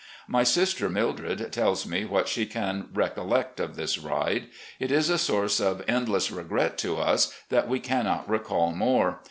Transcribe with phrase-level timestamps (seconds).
[0.27, 4.47] My sister Mildred tells me what she can recollect of this ride.
[4.79, 9.19] It is a source of endless regret to us that we cannot recall more.